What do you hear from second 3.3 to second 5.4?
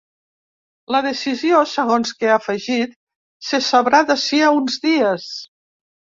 se sabrà d’ací a uns dies.